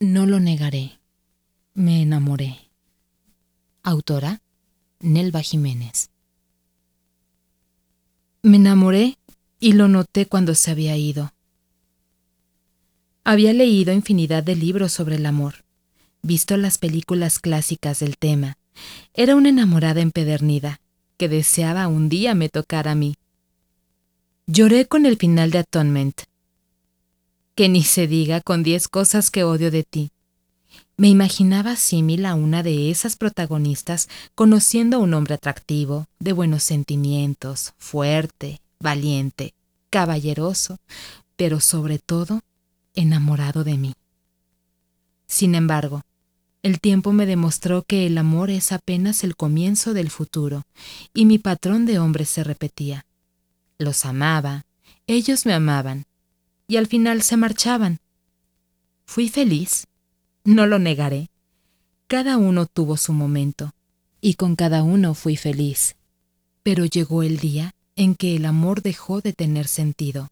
[0.00, 1.00] No lo negaré.
[1.74, 2.70] Me enamoré.
[3.82, 4.42] Autora
[5.00, 6.10] Nelva Jiménez.
[8.42, 9.18] Me enamoré
[9.58, 11.32] y lo noté cuando se había ido.
[13.24, 15.64] Había leído infinidad de libros sobre el amor,
[16.22, 18.56] visto las películas clásicas del tema.
[19.14, 20.80] Era una enamorada empedernida
[21.16, 23.16] que deseaba un día me tocar a mí.
[24.46, 26.27] Lloré con el final de Atonement,
[27.58, 30.12] que ni se diga con diez cosas que odio de ti.
[30.96, 36.62] Me imaginaba símil a una de esas protagonistas conociendo a un hombre atractivo, de buenos
[36.62, 39.54] sentimientos, fuerte, valiente,
[39.90, 40.78] caballeroso,
[41.34, 42.42] pero sobre todo
[42.94, 43.94] enamorado de mí.
[45.26, 46.02] Sin embargo,
[46.62, 50.62] el tiempo me demostró que el amor es apenas el comienzo del futuro,
[51.12, 53.04] y mi patrón de hombres se repetía.
[53.78, 54.64] Los amaba,
[55.08, 56.04] ellos me amaban,
[56.68, 57.98] y al final se marchaban.
[59.06, 59.86] Fui feliz,
[60.44, 61.30] no lo negaré.
[62.06, 63.72] Cada uno tuvo su momento,
[64.20, 65.96] y con cada uno fui feliz.
[66.62, 70.28] Pero llegó el día en que el amor dejó de tener sentido.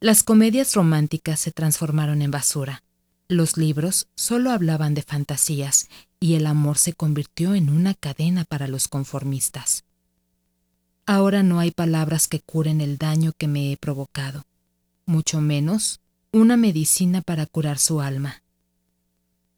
[0.00, 2.82] Las comedias románticas se transformaron en basura.
[3.28, 5.88] Los libros solo hablaban de fantasías
[6.18, 9.84] y el amor se convirtió en una cadena para los conformistas.
[11.04, 14.44] Ahora no hay palabras que curen el daño que me he provocado
[15.12, 16.00] mucho menos
[16.32, 18.42] una medicina para curar su alma.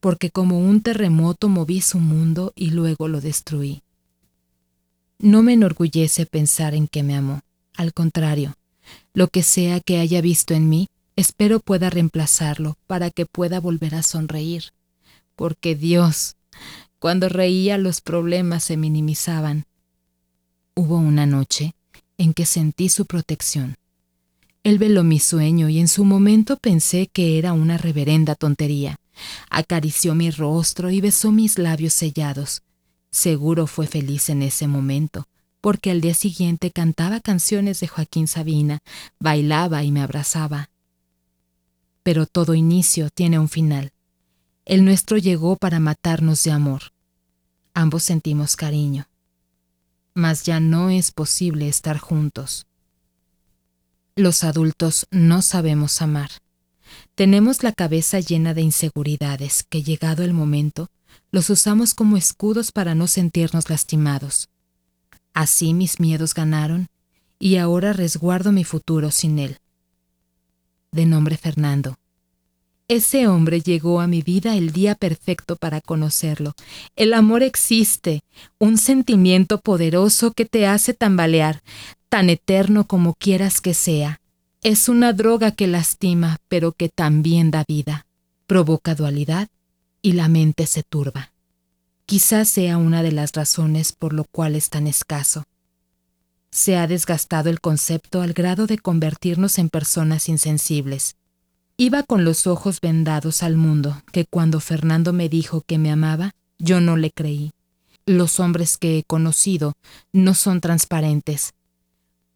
[0.00, 3.82] Porque como un terremoto moví su mundo y luego lo destruí.
[5.18, 7.42] No me enorgullece pensar en que me amó.
[7.74, 8.56] Al contrario,
[9.12, 13.94] lo que sea que haya visto en mí, espero pueda reemplazarlo para que pueda volver
[13.94, 14.72] a sonreír.
[15.36, 16.36] Porque Dios,
[16.98, 19.66] cuando reía los problemas se minimizaban.
[20.74, 21.74] Hubo una noche
[22.16, 23.76] en que sentí su protección.
[24.64, 28.96] Él veló mi sueño y en su momento pensé que era una reverenda tontería.
[29.50, 32.62] Acarició mi rostro y besó mis labios sellados.
[33.10, 35.26] Seguro fue feliz en ese momento,
[35.60, 38.78] porque al día siguiente cantaba canciones de Joaquín Sabina,
[39.18, 40.70] bailaba y me abrazaba.
[42.04, 43.92] Pero todo inicio tiene un final.
[44.64, 46.92] El nuestro llegó para matarnos de amor.
[47.74, 49.08] Ambos sentimos cariño.
[50.14, 52.66] Mas ya no es posible estar juntos.
[54.14, 56.30] Los adultos no sabemos amar.
[57.14, 60.88] Tenemos la cabeza llena de inseguridades que llegado el momento
[61.30, 64.50] los usamos como escudos para no sentirnos lastimados.
[65.32, 66.88] Así mis miedos ganaron
[67.38, 69.56] y ahora resguardo mi futuro sin él.
[70.90, 71.96] De nombre Fernando.
[72.88, 76.52] Ese hombre llegó a mi vida el día perfecto para conocerlo.
[76.96, 78.20] El amor existe,
[78.58, 81.62] un sentimiento poderoso que te hace tambalear,
[82.12, 84.20] tan eterno como quieras que sea.
[84.60, 88.04] Es una droga que lastima, pero que también da vida.
[88.46, 89.48] Provoca dualidad
[90.02, 91.32] y la mente se turba.
[92.04, 95.44] Quizás sea una de las razones por lo cual es tan escaso.
[96.50, 101.16] Se ha desgastado el concepto al grado de convertirnos en personas insensibles.
[101.78, 106.32] Iba con los ojos vendados al mundo, que cuando Fernando me dijo que me amaba,
[106.58, 107.52] yo no le creí.
[108.04, 109.72] Los hombres que he conocido
[110.12, 111.54] no son transparentes,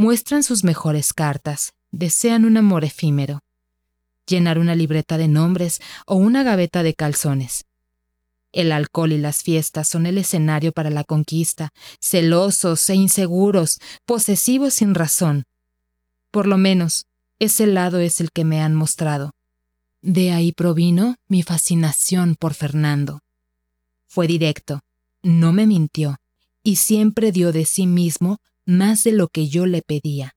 [0.00, 3.42] muestran sus mejores cartas, desean un amor efímero,
[4.26, 7.66] llenar una libreta de nombres o una gaveta de calzones.
[8.50, 14.72] El alcohol y las fiestas son el escenario para la conquista, celosos e inseguros, posesivos
[14.72, 15.44] sin razón.
[16.30, 17.04] Por lo menos,
[17.38, 19.32] ese lado es el que me han mostrado.
[20.00, 23.20] De ahí provino mi fascinación por Fernando.
[24.08, 24.80] Fue directo,
[25.22, 26.16] no me mintió,
[26.62, 30.36] y siempre dio de sí mismo más de lo que yo le pedía.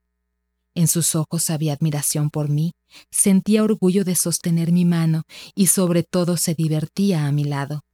[0.74, 2.72] En sus ojos había admiración por mí,
[3.10, 5.22] sentía orgullo de sostener mi mano
[5.54, 7.84] y sobre todo se divertía a mi lado.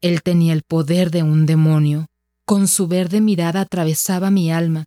[0.00, 2.06] Él tenía el poder de un demonio.
[2.44, 4.84] Con su verde mirada atravesaba mi alma.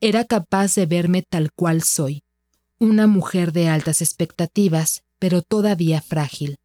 [0.00, 2.22] Era capaz de verme tal cual soy.
[2.78, 6.58] Una mujer de altas expectativas, pero todavía frágil.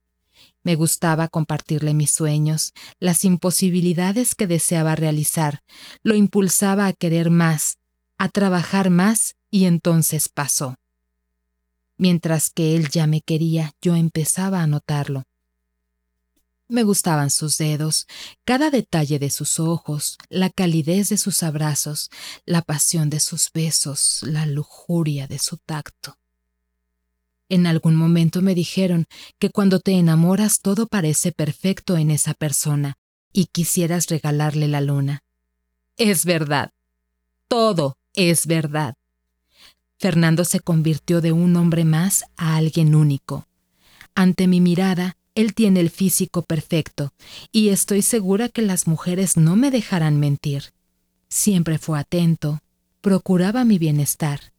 [0.66, 5.62] Me gustaba compartirle mis sueños, las imposibilidades que deseaba realizar,
[6.02, 7.78] lo impulsaba a querer más,
[8.18, 10.76] a trabajar más y entonces pasó.
[11.98, 15.26] Mientras que él ya me quería, yo empezaba a notarlo.
[16.68, 18.08] Me gustaban sus dedos,
[18.44, 22.10] cada detalle de sus ojos, la calidez de sus abrazos,
[22.44, 26.18] la pasión de sus besos, la lujuria de su tacto.
[27.50, 29.06] En algún momento me dijeron
[29.40, 32.98] que cuando te enamoras todo parece perfecto en esa persona
[33.32, 35.24] y quisieras regalarle la luna.
[35.98, 36.72] Es verdad.
[37.48, 38.96] Todo es verdad.
[39.98, 43.48] Fernando se convirtió de un hombre más a alguien único.
[44.16, 47.14] Ante mi mirada, él tiene el físico perfecto,
[47.52, 50.74] y estoy segura que las mujeres no me dejarán mentir.
[51.28, 52.62] Siempre fue atento,
[53.02, 54.55] procuraba mi bienestar.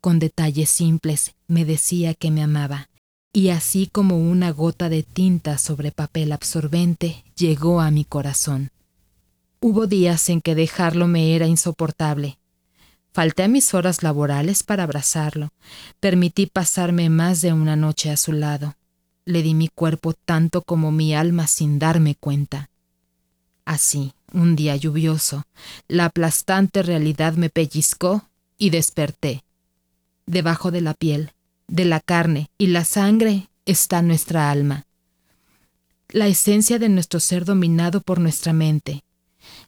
[0.00, 2.88] Con detalles simples me decía que me amaba,
[3.32, 8.70] y así como una gota de tinta sobre papel absorbente llegó a mi corazón.
[9.60, 12.38] Hubo días en que dejarlo me era insoportable.
[13.12, 15.50] Falté a mis horas laborales para abrazarlo.
[15.98, 18.76] Permití pasarme más de una noche a su lado.
[19.24, 22.70] Le di mi cuerpo tanto como mi alma sin darme cuenta.
[23.64, 25.44] Así, un día lluvioso,
[25.88, 29.42] la aplastante realidad me pellizcó y desperté.
[30.28, 31.32] Debajo de la piel,
[31.68, 34.84] de la carne y la sangre está nuestra alma.
[36.10, 39.04] La esencia de nuestro ser dominado por nuestra mente.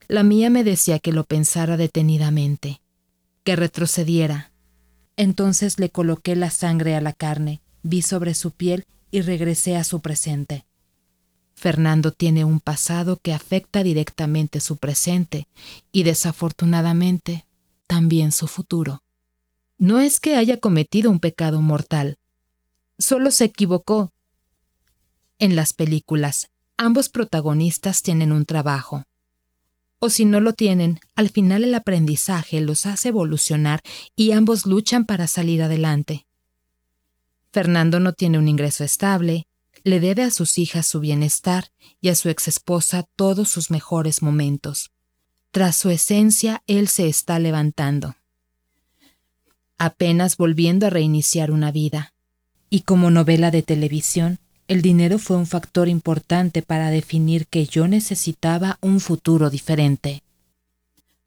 [0.07, 2.83] La mía me decía que lo pensara detenidamente,
[3.43, 4.53] que retrocediera.
[5.17, 9.85] Entonces le coloqué la sangre a la carne, vi sobre su piel y regresé a
[9.85, 10.67] su presente.
[11.55, 15.49] Fernando tiene un pasado que afecta directamente su presente
[15.91, 17.47] y desafortunadamente
[17.87, 19.03] también su futuro.
[19.81, 22.19] No es que haya cometido un pecado mortal,
[22.99, 24.13] solo se equivocó.
[25.39, 29.05] En las películas, ambos protagonistas tienen un trabajo.
[29.99, 33.81] O si no lo tienen, al final el aprendizaje los hace evolucionar
[34.15, 36.27] y ambos luchan para salir adelante.
[37.51, 39.47] Fernando no tiene un ingreso estable,
[39.83, 41.73] le debe a sus hijas su bienestar
[42.03, 44.91] y a su exesposa todos sus mejores momentos.
[45.53, 48.15] Tras su esencia, él se está levantando.
[49.83, 52.13] Apenas volviendo a reiniciar una vida.
[52.69, 54.39] Y como novela de televisión,
[54.69, 60.23] el dinero fue un factor importante para definir que yo necesitaba un futuro diferente.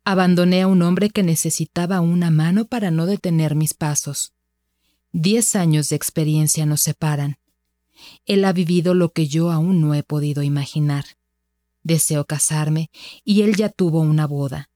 [0.06, 4.34] Abandoné a un hombre que necesitaba una mano para no detener mis pasos.
[5.12, 7.38] Diez años de experiencia nos separan.
[8.28, 11.06] Él ha vivido lo que yo aún no he podido imaginar.
[11.82, 12.92] Deseo casarme
[13.26, 14.70] y él ya tuvo una boda.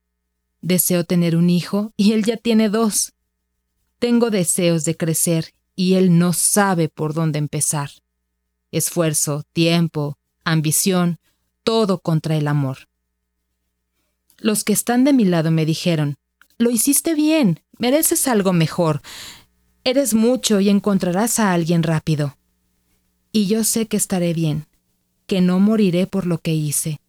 [0.61, 3.13] Deseo tener un hijo y él ya tiene dos.
[3.99, 7.89] Tengo deseos de crecer y él no sabe por dónde empezar.
[8.71, 11.19] Esfuerzo, tiempo, ambición,
[11.63, 12.87] todo contra el amor.
[14.37, 16.17] Los que están de mi lado me dijeron,
[16.57, 19.01] lo hiciste bien, mereces algo mejor,
[19.87, 22.35] Eres mucho y encontrarás a alguien rápido.
[23.31, 24.65] Y yo sé que estaré bien,
[25.27, 26.99] que no moriré por lo que hice.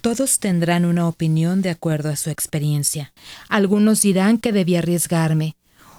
[0.00, 3.12] Todos tendrán una opinión de acuerdo a su experiencia.
[3.50, 5.54] Algunos dirán que debí arriesgarme,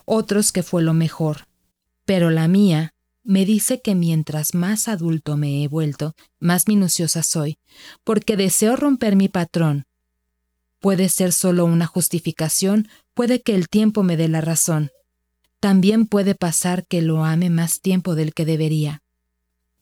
[0.05, 1.47] otros que fue lo mejor.
[2.05, 2.93] Pero la mía
[3.23, 7.57] me dice que mientras más adulto me he vuelto, más minuciosa soy,
[8.03, 9.85] porque deseo romper mi patrón.
[10.79, 14.91] Puede ser solo una justificación, puede que el tiempo me dé la razón,
[15.65, 19.01] también puede pasar que lo ame más tiempo del que debería.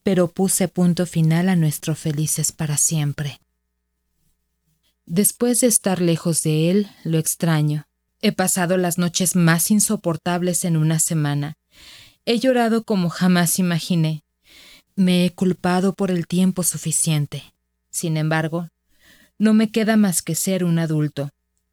[0.01, 3.41] Pero puse punto final a nuestro felices para siempre.
[5.05, 7.85] Después de estar lejos de él, lo extraño.
[8.25, 11.57] He pasado las noches más insoportables en una semana.
[12.23, 14.23] He llorado como jamás imaginé.
[14.95, 17.43] Me he culpado por el tiempo suficiente.
[17.89, 18.69] Sin embargo,
[19.37, 21.31] no me queda más que ser un adulto,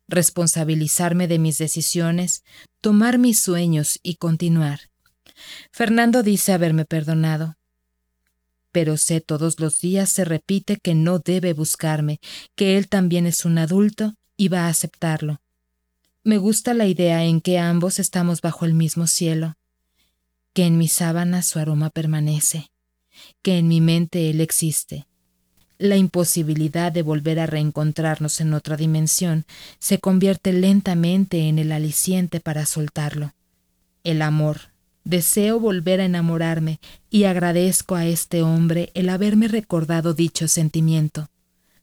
[0.09, 2.43] responsabilizarme de mis decisiones,
[2.81, 4.91] tomar mis sueños y continuar.
[5.71, 7.55] Fernando dice haberme perdonado.
[8.73, 12.19] Pero sé todos los días se repite que no debe buscarme,
[12.57, 15.41] que él también es un adulto y va a aceptarlo.
[16.23, 19.55] Me gusta la idea en que ambos estamos bajo el mismo cielo,
[20.53, 22.71] que en mi sábana su aroma permanece,
[23.43, 25.07] que en mi mente él existe,
[25.81, 29.47] la imposibilidad de volver a reencontrarnos en otra dimensión
[29.79, 33.33] se convierte lentamente en el aliciente para soltarlo.
[34.05, 34.73] El amor.
[35.05, 41.31] Deseo volver a enamorarme y agradezco a este hombre el haberme recordado dicho sentimiento.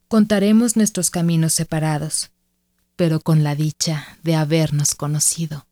[0.07, 2.29] Contaremos nuestros caminos separados,
[2.97, 5.66] pero con la dicha de habernos conocido.